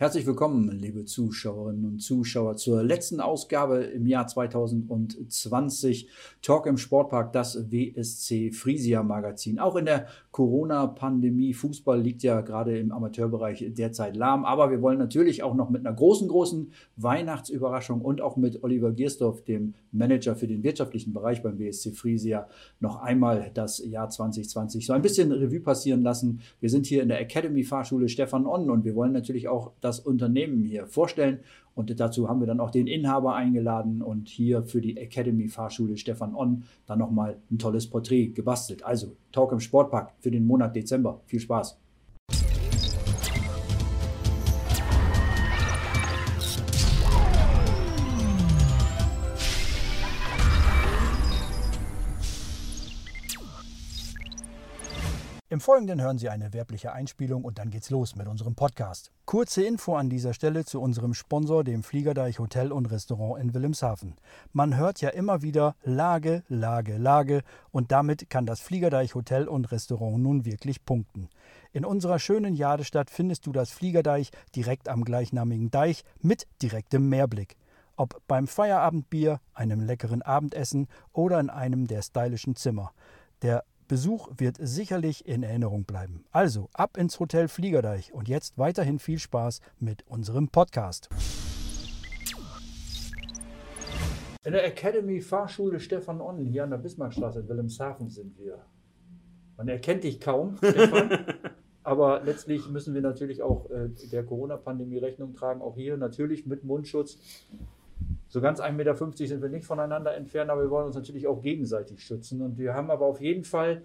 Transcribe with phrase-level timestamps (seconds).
[0.00, 6.08] Herzlich willkommen, liebe Zuschauerinnen und Zuschauer, zur letzten Ausgabe im Jahr 2020.
[6.40, 9.58] Talk im Sportpark, das WSC Frisia Magazin.
[9.58, 15.00] Auch in der Corona-Pandemie, Fußball liegt ja gerade im Amateurbereich derzeit lahm, aber wir wollen
[15.00, 20.36] natürlich auch noch mit einer großen, großen Weihnachtsüberraschung und auch mit Oliver Giersdorf, dem Manager
[20.36, 22.46] für den wirtschaftlichen Bereich beim WSC Frisia,
[22.78, 26.40] noch einmal das Jahr 2020 so ein bisschen Revue passieren lassen.
[26.60, 29.87] Wir sind hier in der Academy Fahrschule Stefan Onn und wir wollen natürlich auch das
[30.00, 31.40] Unternehmen hier vorstellen.
[31.74, 35.96] Und dazu haben wir dann auch den Inhaber eingeladen und hier für die Academy Fahrschule
[35.96, 38.84] Stefan On dann nochmal ein tolles Porträt gebastelt.
[38.84, 41.20] Also Talk im Sportpark für den Monat Dezember.
[41.26, 41.78] Viel Spaß!
[55.58, 59.10] Im Folgenden hören Sie eine werbliche Einspielung und dann geht's los mit unserem Podcast.
[59.24, 64.14] Kurze Info an dieser Stelle zu unserem Sponsor, dem Fliegerdeich Hotel und Restaurant in Wilhelmshaven.
[64.52, 69.72] Man hört ja immer wieder Lage, Lage, Lage und damit kann das Fliegerdeich Hotel und
[69.72, 71.28] Restaurant nun wirklich punkten.
[71.72, 77.56] In unserer schönen Jadestadt findest du das Fliegerdeich direkt am gleichnamigen Deich mit direktem Meerblick.
[77.96, 82.92] Ob beim Feierabendbier, einem leckeren Abendessen oder in einem der stylischen Zimmer.
[83.42, 86.24] Der Besuch wird sicherlich in Erinnerung bleiben.
[86.30, 91.08] Also ab ins Hotel Fliegerdeich und jetzt weiterhin viel Spaß mit unserem Podcast.
[94.44, 98.64] In der Academy Fahrschule Stefan Onnen hier an der Bismarckstraße in Wilhelmshaven sind wir.
[99.56, 101.24] Man erkennt dich kaum, Stefan.
[101.82, 105.62] aber letztlich müssen wir natürlich auch äh, der Corona-Pandemie Rechnung tragen.
[105.62, 107.18] Auch hier natürlich mit Mundschutz.
[108.28, 111.40] So ganz 1,50 Meter sind wir nicht voneinander entfernt, aber wir wollen uns natürlich auch
[111.40, 112.42] gegenseitig schützen.
[112.42, 113.82] Und wir haben aber auf jeden Fall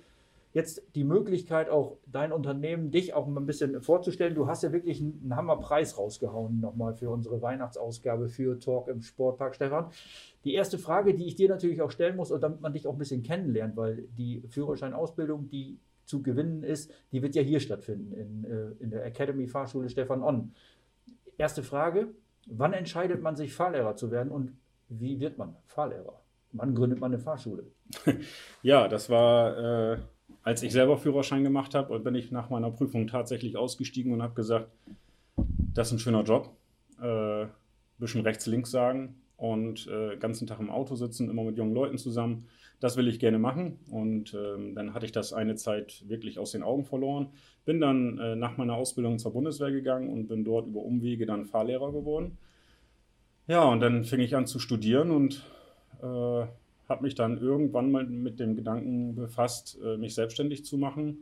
[0.53, 4.35] jetzt die Möglichkeit, auch dein Unternehmen, dich auch mal ein bisschen vorzustellen.
[4.35, 9.55] Du hast ja wirklich einen Hammerpreis rausgehauen nochmal für unsere Weihnachtsausgabe für Talk im Sportpark,
[9.55, 9.87] Stefan.
[10.43, 12.93] Die erste Frage, die ich dir natürlich auch stellen muss, und damit man dich auch
[12.93, 18.13] ein bisschen kennenlernt, weil die Führerscheinausbildung, die zu gewinnen ist, die wird ja hier stattfinden,
[18.13, 20.51] in, äh, in der Academy Fahrschule Stefan On.
[21.37, 22.09] Erste Frage,
[22.47, 24.57] Wann entscheidet man sich, Fahrlehrer zu werden und
[24.89, 26.19] wie wird man Fahrlehrer?
[26.51, 27.65] Wann gründet man eine Fahrschule?
[28.61, 29.97] Ja, das war, äh,
[30.43, 34.33] als ich selber Führerschein gemacht habe, bin ich nach meiner Prüfung tatsächlich ausgestiegen und habe
[34.33, 34.69] gesagt,
[35.73, 36.55] das ist ein schöner Job.
[37.01, 37.47] Äh,
[37.99, 41.97] bisschen rechts, links sagen und äh, ganzen Tag im Auto sitzen, immer mit jungen Leuten
[41.97, 42.47] zusammen.
[42.83, 43.79] Das will ich gerne machen.
[43.89, 47.29] Und ähm, dann hatte ich das eine Zeit wirklich aus den Augen verloren.
[47.63, 51.45] Bin dann äh, nach meiner Ausbildung zur Bundeswehr gegangen und bin dort über Umwege dann
[51.45, 52.37] Fahrlehrer geworden.
[53.47, 55.45] Ja, und dann fing ich an zu studieren und
[56.01, 56.05] äh,
[56.89, 61.19] habe mich dann irgendwann mal mit dem Gedanken befasst, äh, mich selbstständig zu machen.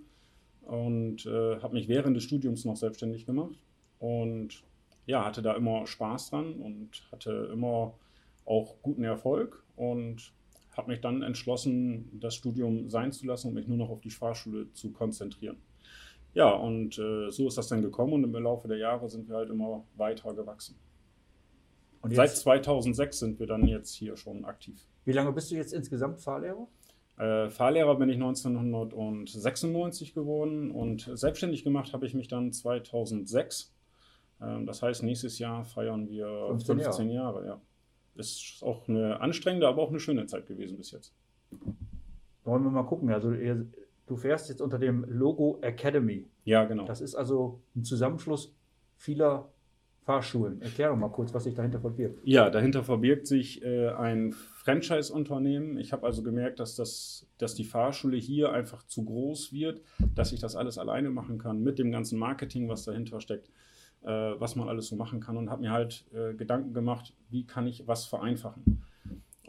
[0.63, 3.61] Und äh, habe mich während des Studiums noch selbstständig gemacht.
[3.99, 4.63] Und
[5.05, 7.93] ja, hatte da immer Spaß dran und hatte immer
[8.45, 10.33] auch guten Erfolg und
[10.75, 14.09] habe mich dann entschlossen, das Studium sein zu lassen und mich nur noch auf die
[14.09, 15.57] Fahrschule zu konzentrieren.
[16.33, 19.35] Ja, und äh, so ist das dann gekommen und im Laufe der Jahre sind wir
[19.35, 20.77] halt immer weiter gewachsen.
[22.01, 24.87] Und Seit 2006 sind wir dann jetzt hier schon aktiv.
[25.05, 26.67] Wie lange bist du jetzt insgesamt Fahrlehrer?
[27.17, 33.73] Äh, Fahrlehrer bin ich 1996 geworden und selbstständig gemacht habe ich mich dann 2006.
[34.41, 37.45] Ähm, das heißt, nächstes Jahr feiern wir 15, 15 Jahre.
[37.45, 37.61] Jahre ja.
[38.15, 41.13] Ist auch eine anstrengende, aber auch eine schöne Zeit gewesen bis jetzt.
[42.43, 43.09] Wollen wir mal gucken.
[43.11, 43.65] Also ihr,
[44.07, 46.27] du fährst jetzt unter dem Logo Academy.
[46.43, 46.85] Ja, genau.
[46.85, 48.53] Das ist also ein Zusammenschluss
[48.97, 49.51] vieler
[50.03, 50.61] Fahrschulen.
[50.61, 52.19] Erklär doch mal kurz, was sich dahinter verbirgt.
[52.23, 55.77] Ja, dahinter verbirgt sich äh, ein Franchise-Unternehmen.
[55.77, 59.81] Ich habe also gemerkt, dass, das, dass die Fahrschule hier einfach zu groß wird,
[60.15, 63.51] dass ich das alles alleine machen kann mit dem ganzen Marketing, was dahinter steckt
[64.03, 67.45] äh, was man alles so machen kann und habe mir halt äh, Gedanken gemacht, wie
[67.45, 68.83] kann ich was vereinfachen.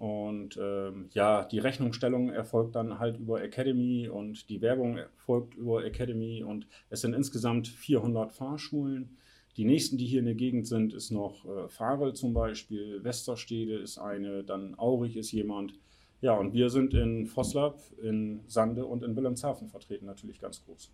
[0.02, 5.84] Und ähm, ja, die Rechnungsstellung erfolgt dann halt über Academy und die Werbung erfolgt über
[5.84, 9.16] Academy und es sind insgesamt 400 Fahrschulen.
[9.56, 13.77] Die nächsten, die hier in der Gegend sind, ist noch äh, Farel zum Beispiel, Westerstede
[13.77, 15.74] ist eine, dann Aurich ist jemand.
[16.21, 20.91] Ja, und wir sind in Vosslab, in Sande und in Wilhelmshaven vertreten, natürlich ganz groß.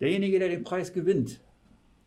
[0.00, 1.40] Derjenige, der den Preis gewinnt,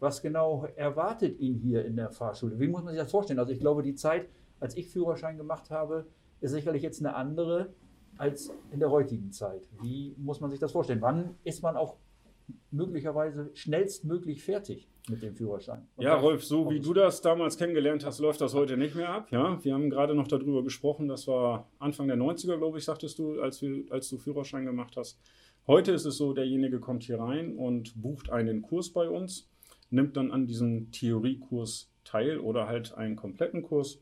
[0.04, 2.60] was genau erwartet ihn hier in der Fahrschule?
[2.60, 3.40] Wie muss man sich das vorstellen?
[3.40, 4.28] Also ich glaube, die Zeit,
[4.60, 6.06] als ich Führerschein gemacht habe,
[6.42, 7.74] ist sicherlich jetzt eine andere
[8.18, 9.68] als in der heutigen Zeit.
[9.82, 11.02] Wie muss man sich das vorstellen?
[11.02, 11.96] Wann ist man auch
[12.70, 15.88] möglicherweise schnellstmöglich fertig mit dem Führerschein?
[15.96, 19.10] Und ja, Rolf, so wie du das damals kennengelernt hast, läuft das heute nicht mehr
[19.10, 19.32] ab.
[19.32, 23.18] Ja, wir haben gerade noch darüber gesprochen, das war Anfang der 90er, glaube ich, sagtest
[23.18, 25.20] du, als, wir, als du Führerschein gemacht hast.
[25.66, 29.50] Heute ist es so, derjenige kommt hier rein und bucht einen Kurs bei uns
[29.94, 34.02] nimmt dann an diesem Theoriekurs teil oder halt einen kompletten Kurs.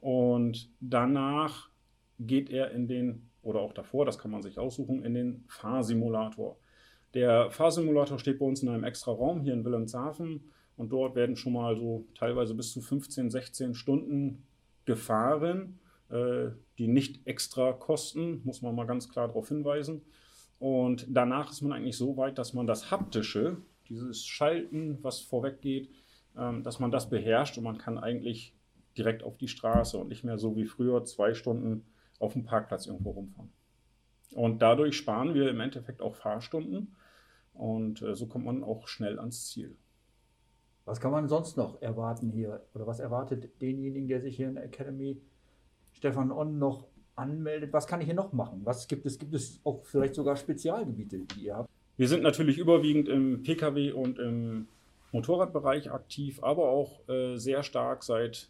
[0.00, 1.70] Und danach
[2.18, 6.58] geht er in den, oder auch davor, das kann man sich aussuchen, in den Fahrsimulator.
[7.14, 11.36] Der Fahrsimulator steht bei uns in einem extra Raum hier in Wilhelmshaven und dort werden
[11.36, 14.44] schon mal so teilweise bis zu 15, 16 Stunden
[14.84, 15.78] gefahren,
[16.10, 20.02] äh, die nicht extra kosten, muss man mal ganz klar darauf hinweisen.
[20.58, 23.58] Und danach ist man eigentlich so weit, dass man das Haptische,
[23.88, 25.90] dieses Schalten, was vorweg geht,
[26.36, 28.54] ähm, dass man das beherrscht und man kann eigentlich
[28.96, 31.86] direkt auf die Straße und nicht mehr so wie früher zwei Stunden
[32.18, 33.50] auf dem Parkplatz irgendwo rumfahren.
[34.34, 36.96] Und dadurch sparen wir im Endeffekt auch Fahrstunden
[37.54, 39.76] und äh, so kommt man auch schnell ans Ziel.
[40.84, 42.66] Was kann man sonst noch erwarten hier?
[42.74, 45.20] Oder was erwartet denjenigen, der sich hier in der Academy
[45.92, 47.72] Stefan On noch anmeldet?
[47.72, 48.60] Was kann ich hier noch machen?
[48.64, 49.18] Was gibt es?
[49.18, 51.68] Gibt es auch vielleicht sogar Spezialgebiete, die ihr habt?
[51.98, 54.68] Wir sind natürlich überwiegend im Pkw und im
[55.10, 58.48] Motorradbereich aktiv, aber auch äh, sehr stark seit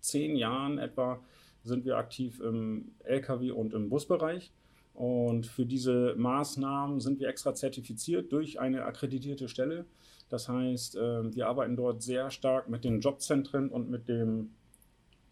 [0.00, 1.20] zehn Jahren etwa
[1.62, 4.50] sind wir aktiv im Lkw und im Busbereich.
[4.94, 9.84] Und für diese Maßnahmen sind wir extra zertifiziert durch eine akkreditierte Stelle.
[10.28, 14.50] Das heißt, äh, wir arbeiten dort sehr stark mit den Jobzentren und mit den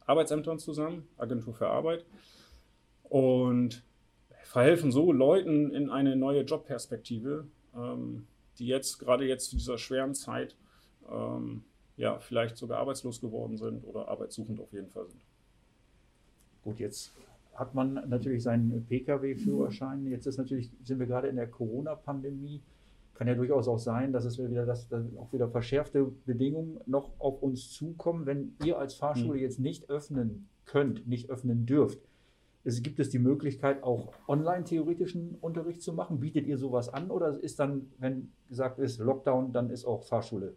[0.07, 2.05] Arbeitsämtern zusammen, Agentur für Arbeit,
[3.03, 3.83] und
[4.45, 8.27] verhelfen so Leuten in eine neue Jobperspektive, ähm,
[8.59, 10.57] die jetzt gerade jetzt zu dieser schweren Zeit
[11.11, 11.65] ähm,
[11.97, 15.23] ja vielleicht sogar arbeitslos geworden sind oder arbeitssuchend auf jeden Fall sind.
[16.63, 17.13] Gut, jetzt
[17.55, 20.07] hat man natürlich seinen Pkw-Führerschein.
[20.07, 22.61] Jetzt ist natürlich, sind wir gerade in der Corona-Pandemie.
[23.15, 27.43] Kann ja durchaus auch sein, dass es wieder das, auch wieder verschärfte Bedingungen noch auf
[27.43, 29.43] uns zukommen, wenn ihr als Fahrschule mhm.
[29.43, 31.99] jetzt nicht öffnen könnt, nicht öffnen dürft.
[32.67, 36.19] Es, gibt es die Möglichkeit, auch online theoretischen Unterricht zu machen?
[36.19, 40.57] Bietet ihr sowas an oder ist dann, wenn gesagt ist Lockdown, dann ist auch Fahrschule?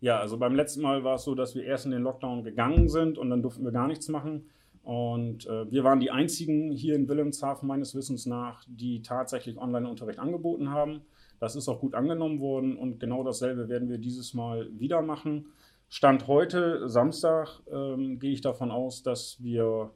[0.00, 2.88] Ja, also beim letzten Mal war es so, dass wir erst in den Lockdown gegangen
[2.88, 4.50] sind und dann durften wir gar nichts machen.
[4.82, 10.18] Und äh, wir waren die einzigen hier in Wilhelmshaven meines Wissens nach, die tatsächlich Online-Unterricht
[10.18, 11.00] angeboten haben.
[11.40, 15.46] Das ist auch gut angenommen worden und genau dasselbe werden wir dieses Mal wieder machen.
[15.88, 19.90] Stand heute, Samstag, ähm, gehe ich davon aus, dass wir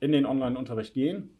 [0.00, 1.30] in den Online-Unterricht gehen.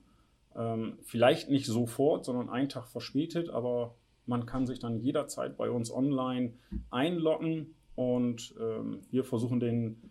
[0.55, 3.95] Ähm, vielleicht nicht sofort, sondern einen Tag verspätet, aber
[4.27, 6.55] man kann sich dann jederzeit bei uns online
[6.91, 10.11] einloggen und ähm, wir versuchen den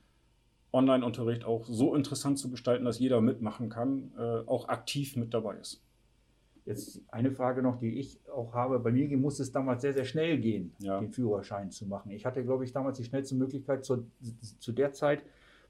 [0.71, 5.57] Online-Unterricht auch so interessant zu gestalten, dass jeder mitmachen kann, äh, auch aktiv mit dabei
[5.57, 5.81] ist.
[6.65, 8.79] Jetzt eine Frage noch, die ich auch habe.
[8.79, 10.99] Bei mir musste es damals sehr, sehr schnell gehen, ja.
[10.99, 12.11] den Führerschein zu machen.
[12.11, 14.07] Ich hatte, glaube ich, damals die schnellste Möglichkeit zu,
[14.59, 15.23] zu der Zeit,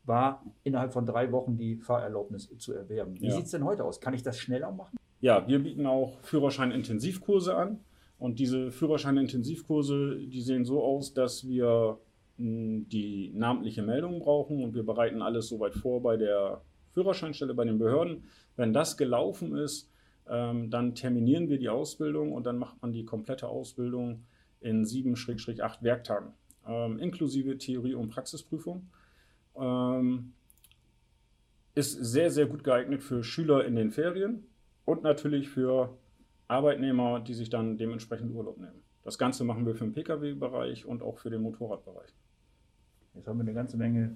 [0.06, 3.20] war innerhalb von drei Wochen die Fahrerlaubnis zu erwerben.
[3.20, 3.36] Wie ja.
[3.36, 4.00] sieht es denn heute aus?
[4.00, 4.98] Kann ich das schneller machen?
[5.22, 7.80] Ja, wir bieten auch Führerschein-Intensivkurse an.
[8.18, 12.00] Und diese Führerschein-Intensivkurse, die sehen so aus, dass wir
[12.38, 16.62] die namentliche Meldung brauchen und wir bereiten alles soweit vor bei der
[16.94, 18.26] Führerscheinstelle, bei den Behörden.
[18.58, 19.90] Wenn das gelaufen ist,
[20.30, 24.26] ähm, dann terminieren wir die Ausbildung und dann macht man die komplette Ausbildung
[24.60, 26.34] in 7-8 Werktagen,
[26.68, 28.90] ähm, inklusive Theorie- und Praxisprüfung.
[29.58, 30.34] Ähm,
[31.76, 34.48] ist sehr, sehr gut geeignet für Schüler in den Ferien
[34.86, 35.98] und natürlich für
[36.48, 38.82] Arbeitnehmer, die sich dann dementsprechend Urlaub nehmen.
[39.04, 42.16] Das Ganze machen wir für den Pkw-Bereich und auch für den Motorradbereich.
[43.14, 44.16] Jetzt haben wir eine ganze Menge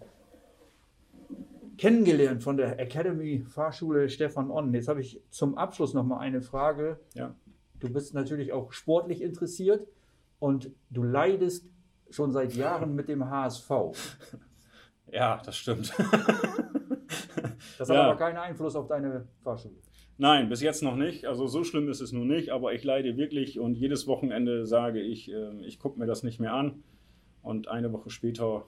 [1.77, 4.73] kennengelernt von der Academy Fahrschule Stefan On.
[4.73, 6.99] Jetzt habe ich zum Abschluss noch mal eine Frage.
[7.13, 7.35] Ja.
[7.79, 9.87] Du bist natürlich auch sportlich interessiert
[10.39, 11.65] und du leidest
[12.09, 13.69] schon seit Jahren mit dem HSV.
[15.11, 15.93] Ja, das stimmt.
[17.77, 18.03] das hat ja.
[18.03, 19.75] aber keinen Einfluss auf deine Fahrschule.
[20.17, 21.25] Nein, bis jetzt noch nicht.
[21.25, 24.99] Also so schlimm ist es nun nicht, aber ich leide wirklich und jedes Wochenende sage
[24.99, 26.83] ich, ähm, ich gucke mir das nicht mehr an.
[27.41, 28.65] Und eine Woche später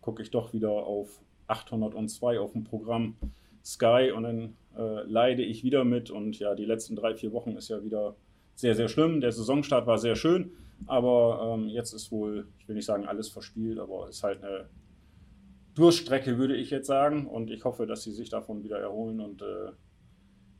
[0.00, 3.16] gucke ich doch wieder auf 802 auf dem Programm
[3.64, 6.10] Sky und dann äh, leide ich wieder mit.
[6.10, 8.14] Und ja, die letzten drei, vier Wochen ist ja wieder
[8.54, 9.20] sehr, sehr schlimm.
[9.20, 10.52] Der Saisonstart war sehr schön,
[10.86, 14.44] aber ähm, jetzt ist wohl, ich will nicht sagen alles verspielt, aber es ist halt
[14.44, 14.66] eine
[15.74, 17.26] Durststrecke, würde ich jetzt sagen.
[17.26, 19.72] Und ich hoffe, dass sie sich davon wieder erholen und äh,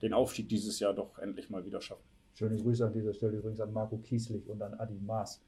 [0.02, 2.04] den Aufstieg dieses Jahr doch endlich mal wieder schaffen.
[2.34, 5.40] Schöne Grüße an dieser Stelle übrigens an Marco Kieslich und an Adi Maas.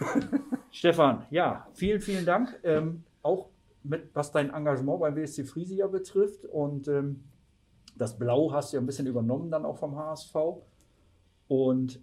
[0.72, 2.58] Stefan, ja, vielen, vielen Dank.
[2.64, 3.48] Ähm, auch
[3.84, 6.44] mit, was dein Engagement beim WSC Friesia betrifft.
[6.44, 7.22] Und ähm,
[7.96, 10.34] das Blau hast du ja ein bisschen übernommen dann auch vom HSV.
[11.46, 12.00] Und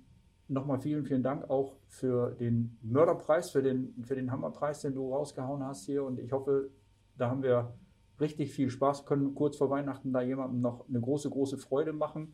[0.48, 5.14] nochmal vielen, vielen Dank auch für den Mörderpreis, für den, für den Hammerpreis, den du
[5.14, 6.04] rausgehauen hast hier.
[6.06, 6.70] Und ich hoffe,
[7.18, 7.74] da haben wir
[8.20, 12.34] richtig viel Spaß, können kurz vor Weihnachten da jemandem noch eine große, große Freude machen.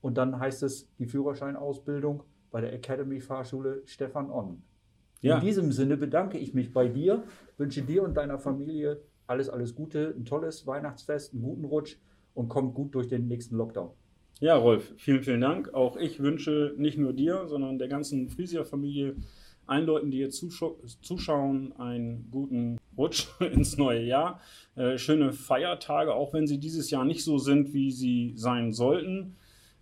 [0.00, 4.62] Und dann heißt es die Führerscheinausbildung bei der Academy Fahrschule Stefan On.
[5.22, 5.36] Ja.
[5.36, 7.24] In diesem Sinne bedanke ich mich bei dir,
[7.56, 11.96] wünsche dir und deiner Familie alles, alles Gute, ein tolles Weihnachtsfest, einen guten Rutsch
[12.34, 13.90] und kommt gut durch den nächsten Lockdown.
[14.40, 15.72] Ja, Rolf, vielen, vielen Dank.
[15.72, 19.16] Auch ich wünsche nicht nur dir, sondern der ganzen Frisia-Familie,
[19.66, 20.44] allen Leuten, die jetzt
[21.02, 24.40] zuschauen, einen guten Rutsch ins neue Jahr.
[24.76, 29.36] Äh, schöne Feiertage, auch wenn sie dieses Jahr nicht so sind, wie sie sein sollten.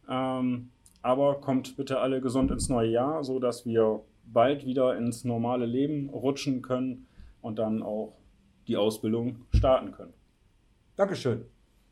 [0.09, 0.71] Ähm,
[1.03, 6.09] aber kommt bitte alle gesund ins neue Jahr, sodass wir bald wieder ins normale Leben
[6.11, 7.07] rutschen können
[7.41, 8.17] und dann auch
[8.69, 10.15] die Ausbildung starten können.
[10.97, 11.45] Dankeschön.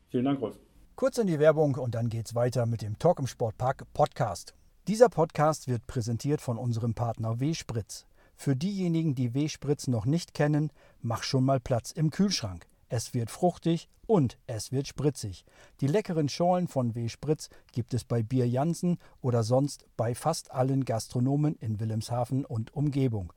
[0.09, 0.57] Vielen Dank, Rolf.
[0.95, 4.53] Kurz in die Werbung und dann geht's weiter mit dem Talk im Sportpark Podcast.
[4.87, 8.07] Dieser Podcast wird präsentiert von unserem Partner W-Spritz.
[8.35, 10.71] Für diejenigen, die W-Spritz noch nicht kennen,
[11.01, 12.65] mach schon mal Platz im Kühlschrank.
[12.89, 15.45] Es wird fruchtig und es wird spritzig.
[15.81, 17.09] Die leckeren Schorlen von W.
[17.09, 22.75] Spritz gibt es bei Bier Jansen oder sonst bei fast allen Gastronomen in Wilhelmshaven und
[22.75, 23.31] Umgebung.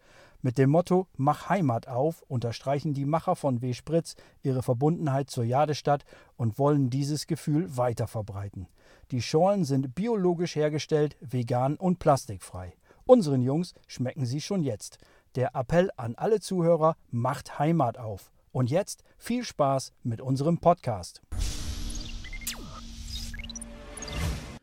[0.44, 3.72] Mit dem Motto Mach Heimat auf unterstreichen die Macher von W.
[3.72, 6.04] Spritz ihre Verbundenheit zur Jadestadt
[6.36, 8.68] und wollen dieses Gefühl weiter verbreiten.
[9.10, 12.74] Die Schorlen sind biologisch hergestellt, vegan und plastikfrei.
[13.06, 14.98] Unseren Jungs schmecken sie schon jetzt.
[15.34, 18.30] Der Appell an alle Zuhörer macht Heimat auf.
[18.52, 21.22] Und jetzt viel Spaß mit unserem Podcast.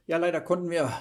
[0.06, 0.94] Ja, leider konnten wir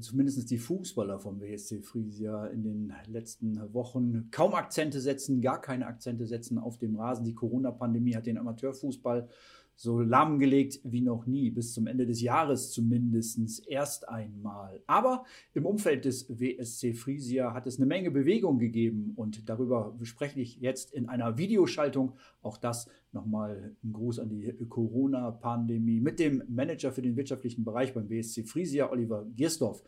[0.00, 5.86] zumindest die Fußballer vom WSC Friesia in den letzten Wochen kaum Akzente setzen, gar keine
[5.86, 7.24] Akzente setzen auf dem Rasen.
[7.24, 9.28] Die Corona-Pandemie hat den Amateurfußball
[9.76, 14.82] so lahmgelegt wie noch nie, bis zum Ende des Jahres zumindest erst einmal.
[14.86, 20.40] Aber im Umfeld des WSC Friesia hat es eine Menge Bewegung gegeben und darüber spreche
[20.40, 22.12] ich jetzt in einer Videoschaltung.
[22.42, 27.94] Auch das nochmal ein Gruß an die Corona-Pandemie mit dem Manager für den wirtschaftlichen Bereich
[27.94, 29.82] beim WSC Friesia, Oliver Giersdorf.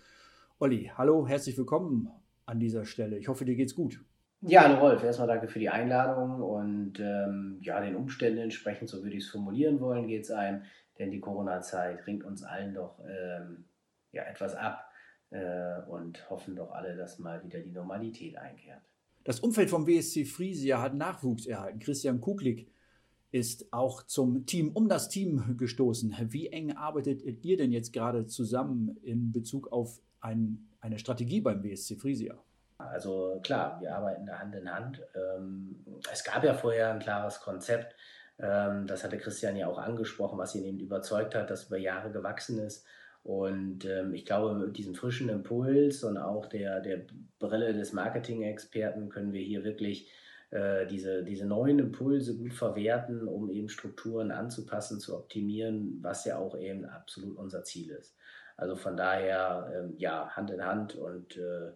[0.59, 2.09] Olli, hallo, herzlich willkommen
[2.47, 3.19] an dieser Stelle.
[3.19, 4.00] Ich hoffe, dir geht's gut.
[4.49, 9.03] Ja, hallo Rolf, erstmal danke für die Einladung und ähm, ja, den Umständen entsprechend, so
[9.03, 10.62] würde ich es formulieren wollen, geht es einem,
[11.00, 13.65] denn die Corona-Zeit ringt uns allen doch ähm,
[14.12, 14.88] ja, etwas ab
[15.31, 18.83] äh, und hoffen doch alle, dass mal wieder die Normalität einkehrt.
[19.25, 21.81] Das Umfeld vom WSC Friesia hat Nachwuchs erhalten.
[21.81, 22.71] Christian Kuglik
[23.33, 26.15] ist auch zum Team um das Team gestoßen.
[26.29, 31.65] Wie eng arbeitet ihr denn jetzt gerade zusammen in Bezug auf ein, eine Strategie beim
[31.65, 32.41] WSC Friesia?
[32.78, 35.02] Also klar, wir arbeiten da Hand in Hand.
[35.14, 37.95] Ähm, es gab ja vorher ein klares Konzept.
[38.38, 42.11] Ähm, das hatte Christian ja auch angesprochen, was ihn eben überzeugt hat, das über Jahre
[42.11, 42.87] gewachsen ist.
[43.23, 47.06] Und ähm, ich glaube, mit diesem frischen Impuls und auch der, der
[47.38, 50.12] Brille des Marketing-Experten können wir hier wirklich
[50.50, 56.38] äh, diese, diese neuen Impulse gut verwerten, um eben Strukturen anzupassen, zu optimieren, was ja
[56.38, 58.14] auch eben absolut unser Ziel ist.
[58.56, 61.73] Also von daher, ja, Hand in Hand und äh,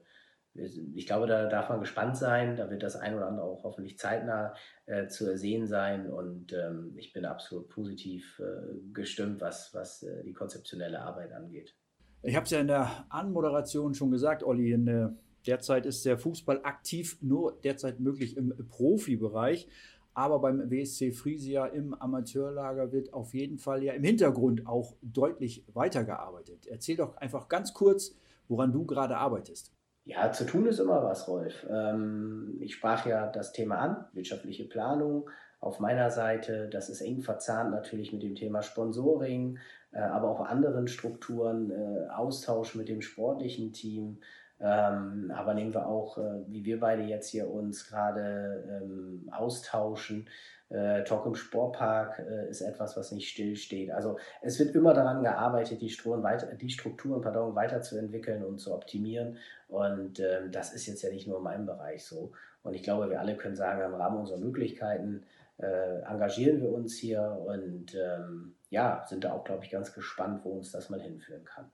[0.55, 2.57] ich glaube, da darf man gespannt sein.
[2.57, 4.55] Da wird das ein oder andere auch hoffentlich zeitnah
[4.87, 6.11] äh, zu ersehen sein.
[6.11, 11.77] Und ähm, ich bin absolut positiv äh, gestimmt, was, was äh, die konzeptionelle Arbeit angeht.
[12.23, 14.73] Ich habe es ja in der Anmoderation schon gesagt, Olli.
[14.73, 15.09] In, äh,
[15.47, 19.69] derzeit ist der Fußball aktiv nur derzeit möglich im Profibereich.
[20.13, 25.65] Aber beim WSC Friesia im Amateurlager wird auf jeden Fall ja im Hintergrund auch deutlich
[25.73, 26.67] weitergearbeitet.
[26.67, 28.17] Erzähl doch einfach ganz kurz,
[28.49, 29.73] woran du gerade arbeitest.
[30.11, 31.65] Ja, zu tun ist immer was, Rolf.
[31.71, 36.69] Ähm, ich sprach ja das Thema an, wirtschaftliche Planung auf meiner Seite.
[36.69, 39.59] Das ist eng verzahnt natürlich mit dem Thema Sponsoring,
[39.93, 44.19] äh, aber auch anderen Strukturen, äh, Austausch mit dem sportlichen Team.
[44.61, 50.29] Ähm, aber nehmen wir auch, äh, wie wir beide jetzt hier uns gerade ähm, austauschen,
[50.71, 53.91] äh, Talk im Sportpark äh, ist etwas, was nicht stillsteht.
[53.91, 59.39] Also es wird immer daran gearbeitet, die Strukturen, die Strukturen pardon, weiterzuentwickeln und zu optimieren.
[59.67, 62.33] Und ähm, das ist jetzt ja nicht nur in meinem Bereich so.
[62.63, 65.25] Und ich glaube, wir alle können sagen, im Rahmen unserer Möglichkeiten
[65.59, 70.45] äh, engagieren wir uns hier und ähm, ja, sind da auch, glaube ich, ganz gespannt,
[70.45, 71.71] wo uns das mal hinführen kann.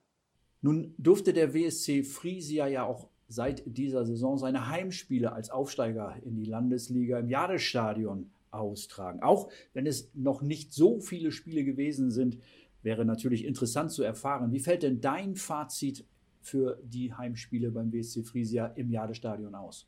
[0.67, 6.35] Nun durfte der WSC Friesia ja auch seit dieser Saison seine Heimspiele als Aufsteiger in
[6.35, 9.23] die Landesliga im Jadestadion austragen.
[9.23, 12.39] Auch wenn es noch nicht so viele Spiele gewesen sind,
[12.81, 16.03] wäre natürlich interessant zu erfahren, wie fällt denn dein Fazit
[16.41, 19.87] für die Heimspiele beim WSC Friesia im Jadestadion aus?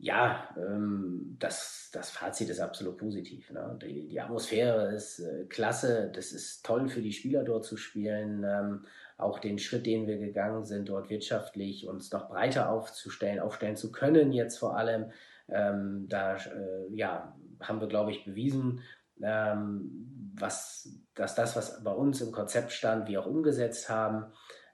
[0.00, 3.50] Ja, ähm, das, das Fazit ist absolut positiv.
[3.50, 3.78] Ne?
[3.82, 8.42] Die, die Atmosphäre ist äh, klasse, das ist toll für die Spieler dort zu spielen.
[8.42, 8.86] Ähm,
[9.18, 13.92] auch den Schritt, den wir gegangen sind, dort wirtschaftlich uns noch breiter aufzustellen, aufstellen zu
[13.92, 15.10] können, jetzt vor allem.
[15.50, 18.80] Ähm, da äh, ja, haben wir, glaube ich, bewiesen,
[19.22, 24.26] ähm, was, dass das, was bei uns im Konzept stand, wir auch umgesetzt haben.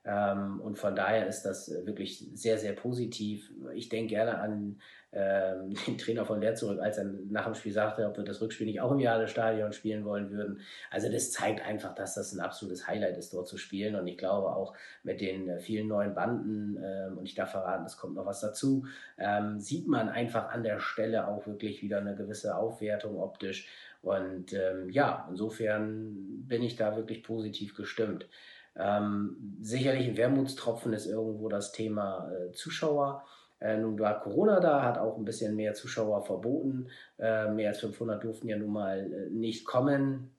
[0.05, 3.51] Ähm, und von daher ist das wirklich sehr, sehr positiv.
[3.73, 4.81] Ich denke gerne an
[5.87, 8.67] den Trainer von Leer zurück, als er nach dem Spiel sagte, ob wir das Rückspiel
[8.67, 10.61] nicht auch im Jade-Stadion spielen wollen würden.
[10.91, 13.95] Also das zeigt einfach, dass das ein absolutes Highlight ist, dort zu spielen.
[13.95, 17.97] Und ich glaube auch mit den vielen neuen Banden, ähm, und ich darf verraten, es
[17.97, 18.87] kommt noch was dazu,
[19.19, 23.69] ähm, sieht man einfach an der Stelle auch wirklich wieder eine gewisse Aufwertung optisch.
[24.03, 28.27] Und ähm, ja, insofern bin ich da wirklich positiv gestimmt.
[28.77, 33.25] Ähm, sicherlich ein Wermutstropfen ist irgendwo das Thema äh, Zuschauer.
[33.65, 36.89] Äh, nun war Corona da, hat auch ein bisschen mehr Zuschauer verboten.
[37.19, 40.37] Äh, mehr als 500 durften ja nun mal äh, nicht kommen.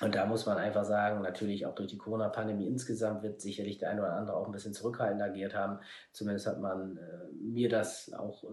[0.00, 3.90] Und da muss man einfach sagen, natürlich auch durch die Corona-Pandemie insgesamt wird sicherlich der
[3.90, 5.80] eine oder andere auch ein bisschen zurückhaltend agiert haben.
[6.12, 8.46] Zumindest hat man äh, mir das auch äh,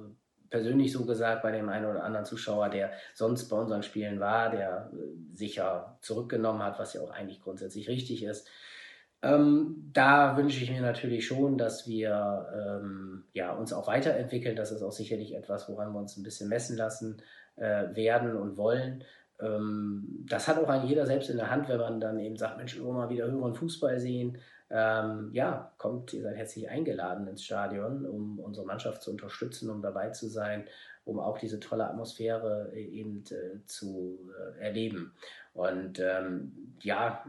[0.49, 4.49] persönlich so gesagt bei dem einen oder anderen Zuschauer, der sonst bei unseren Spielen war,
[4.49, 8.47] der äh, sicher zurückgenommen hat, was ja auch eigentlich grundsätzlich richtig ist.
[9.23, 14.57] Ähm, da wünsche ich mir natürlich schon, dass wir ähm, ja, uns auch weiterentwickeln.
[14.57, 17.21] Das ist auch sicherlich etwas, woran wir uns ein bisschen messen lassen
[17.55, 19.05] äh, werden und wollen.
[19.39, 22.57] Ähm, das hat auch ein jeder selbst in der Hand, wenn man dann eben sagt,
[22.57, 24.39] Mensch, wir wollen mal wieder höheren Fußball sehen.
[24.69, 29.81] Ähm, ja, kommt, ihr seid herzlich eingeladen ins Stadion, um unsere Mannschaft zu unterstützen, um
[29.81, 30.65] dabei zu sein,
[31.05, 34.19] um auch diese tolle Atmosphäre äh, eben äh, zu
[34.57, 35.13] äh, erleben.
[35.53, 37.23] Und ähm, ja,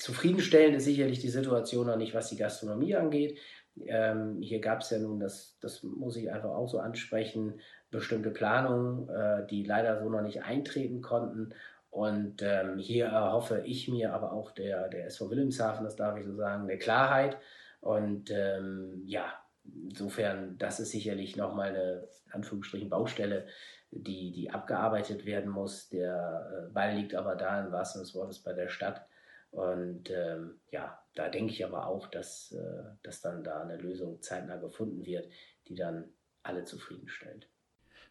[0.00, 3.38] Zufriedenstellend ist sicherlich die Situation noch nicht, was die Gastronomie angeht.
[3.84, 8.30] Ähm, hier gab es ja nun, das, das muss ich einfach auch so ansprechen, bestimmte
[8.30, 11.54] Planungen, äh, die leider so noch nicht eintreten konnten.
[11.90, 16.24] Und ähm, hier erhoffe ich mir aber auch der, der SV Wilhelmshaven, das darf ich
[16.24, 17.36] so sagen, der Klarheit.
[17.82, 23.46] Und ähm, ja, insofern, das ist sicherlich nochmal eine, in Anführungsstrichen, Baustelle,
[23.90, 25.90] die, die abgearbeitet werden muss.
[25.90, 29.04] Der äh, Ball liegt aber da, im wahrsten Sinne des Wortes, bei der Stadt.
[29.50, 34.22] Und ähm, ja, da denke ich aber auch, dass, äh, dass dann da eine Lösung
[34.22, 35.28] zeitnah gefunden wird,
[35.68, 37.48] die dann alle zufriedenstellt.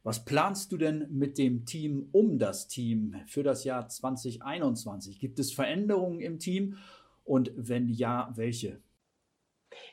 [0.04, 5.20] Was planst du denn mit dem Team um das Team für das Jahr 2021?
[5.20, 6.78] Gibt es Veränderungen im Team
[7.26, 8.82] und wenn ja, welche?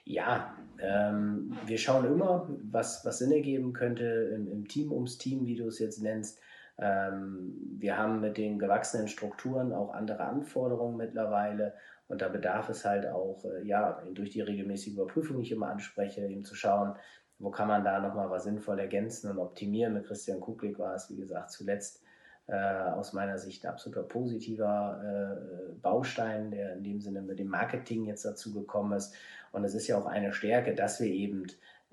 [0.05, 5.47] Ja, ähm, wir schauen immer, was, was Sinn ergeben könnte im, im Team ums Team,
[5.47, 6.40] wie du es jetzt nennst.
[6.79, 11.75] Ähm, wir haben mit den gewachsenen Strukturen auch andere Anforderungen mittlerweile
[12.09, 15.69] und da bedarf es halt auch, äh, ja, durch die regelmäßige Überprüfung, die ich immer
[15.69, 16.95] anspreche, eben zu schauen,
[17.39, 19.95] wo kann man da nochmal was sinnvoll ergänzen und optimieren.
[19.95, 22.03] Mit Christian Kuklik war es, wie gesagt, zuletzt
[22.47, 27.49] äh, aus meiner Sicht ein absoluter positiver äh, Baustein, der in dem Sinne mit dem
[27.49, 29.15] Marketing jetzt dazu gekommen ist.
[29.53, 31.47] Und es ist ja auch eine Stärke, dass wir eben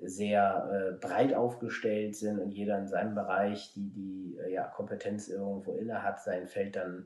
[0.05, 5.27] sehr äh, breit aufgestellt sind und jeder in seinem Bereich die, die äh, ja, Kompetenz
[5.27, 7.05] irgendwo inne hat, sein Feld dann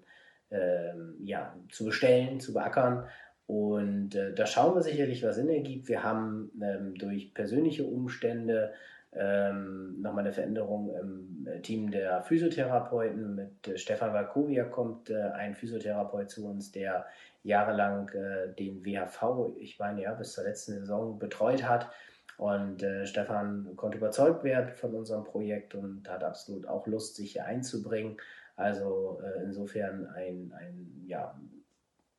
[0.51, 3.05] ähm, ja, zu bestellen, zu beackern.
[3.45, 5.87] Und äh, da schauen wir sicherlich, was Sinn ergibt.
[5.87, 8.73] Wir haben ähm, durch persönliche Umstände
[9.13, 13.35] ähm, nochmal eine Veränderung im äh, Team der Physiotherapeuten.
[13.35, 17.05] Mit äh, Stefan Valkovia kommt ein Physiotherapeut zu uns, der
[17.43, 18.11] jahrelang
[18.59, 21.89] den WHV, ich meine ja, bis zur letzten Saison betreut hat
[22.37, 27.33] und äh, Stefan konnte überzeugt werden von unserem Projekt und hat absolut auch Lust, sich
[27.33, 28.17] hier einzubringen.
[28.55, 31.39] Also äh, insofern ein, ein, ja,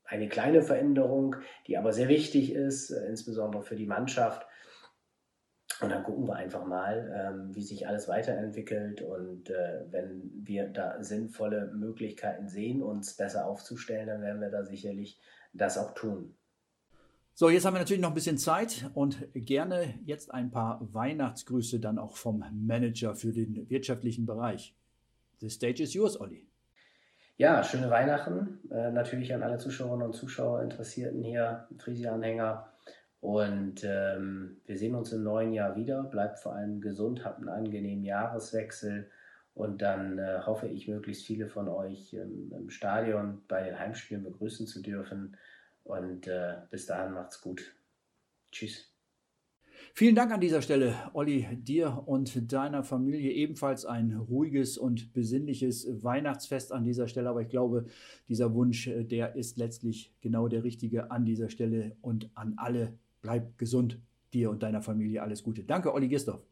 [0.05, 4.47] eine kleine Veränderung, die aber sehr wichtig ist, äh, insbesondere für die Mannschaft.
[5.81, 9.03] Und dann gucken wir einfach mal, ähm, wie sich alles weiterentwickelt.
[9.03, 14.65] Und äh, wenn wir da sinnvolle Möglichkeiten sehen, uns besser aufzustellen, dann werden wir da
[14.65, 15.21] sicherlich
[15.53, 16.38] das auch tun.
[17.41, 21.79] So, jetzt haben wir natürlich noch ein bisschen Zeit und gerne jetzt ein paar Weihnachtsgrüße
[21.79, 24.75] dann auch vom Manager für den wirtschaftlichen Bereich.
[25.39, 26.49] The stage is yours, Olli.
[27.37, 28.59] Ja, schöne Weihnachten.
[28.73, 32.73] Äh, natürlich an alle Zuschauerinnen und Zuschauer, Interessierten hier, Trisi-Anhänger.
[33.21, 36.03] Und ähm, wir sehen uns im neuen Jahr wieder.
[36.03, 39.13] Bleibt vor allem gesund, habt einen angenehmen Jahreswechsel.
[39.55, 44.25] Und dann äh, hoffe ich, möglichst viele von euch ähm, im Stadion bei den Heimspielen
[44.25, 45.37] begrüßen zu dürfen.
[45.89, 47.75] Und äh, bis dahin macht's gut.
[48.53, 48.93] Tschüss.
[49.95, 56.05] Vielen Dank an dieser Stelle, Olli, dir und deiner Familie ebenfalls ein ruhiges und besinnliches
[56.05, 57.31] Weihnachtsfest an dieser Stelle.
[57.31, 57.87] Aber ich glaube,
[58.29, 62.99] dieser Wunsch, äh, der ist letztlich genau der richtige an dieser Stelle und an alle.
[63.23, 63.99] Bleib gesund,
[64.35, 65.65] dir und deiner Familie alles Gute.
[65.65, 66.43] Danke, Olli Gisdorf.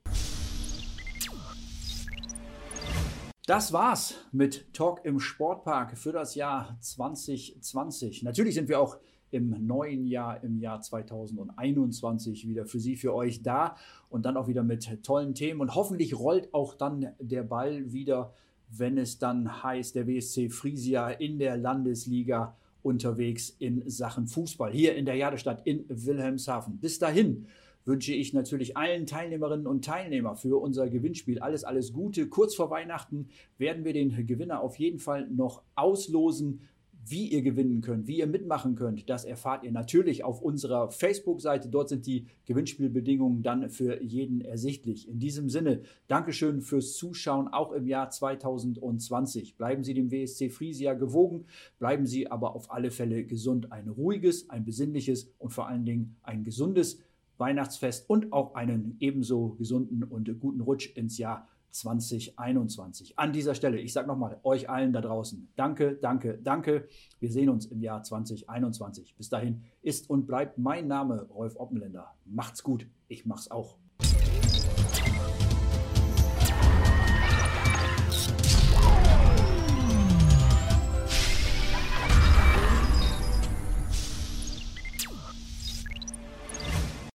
[3.47, 8.25] Das war's mit Talk im Sportpark für das Jahr 2020.
[8.25, 8.97] Natürlich sind wir auch
[9.31, 13.77] im neuen Jahr, im Jahr 2021 wieder für Sie, für euch da
[14.11, 15.61] und dann auch wieder mit tollen Themen.
[15.61, 18.33] Und hoffentlich rollt auch dann der Ball wieder,
[18.69, 24.97] wenn es dann heißt, der WSC Frisia in der Landesliga unterwegs in Sachen Fußball hier
[24.97, 26.81] in der Jadestadt in Wilhelmshaven.
[26.81, 27.47] Bis dahin
[27.87, 32.29] wünsche ich natürlich allen Teilnehmerinnen und Teilnehmern für unser Gewinnspiel alles, alles Gute.
[32.29, 36.61] Kurz vor Weihnachten werden wir den Gewinner auf jeden Fall noch auslosen.
[37.09, 41.69] Wie ihr gewinnen könnt, wie ihr mitmachen könnt, das erfahrt ihr natürlich auf unserer Facebook-Seite.
[41.69, 45.09] Dort sind die Gewinnspielbedingungen dann für jeden ersichtlich.
[45.09, 49.57] In diesem Sinne, Dankeschön fürs Zuschauen, auch im Jahr 2020.
[49.57, 51.45] Bleiben Sie dem WSC Friesia gewogen,
[51.79, 53.71] bleiben Sie aber auf alle Fälle gesund.
[53.71, 57.06] Ein ruhiges, ein besinnliches und vor allen Dingen ein gesundes
[57.39, 63.19] Weihnachtsfest und auch einen ebenso gesunden und guten Rutsch ins Jahr 2021.
[63.19, 66.89] An dieser Stelle, ich sage nochmal euch allen da draußen, danke, danke, danke.
[67.21, 69.15] Wir sehen uns im Jahr 2021.
[69.17, 72.15] Bis dahin ist und bleibt mein Name Rolf Oppenländer.
[72.25, 73.77] Macht's gut, ich mach's auch.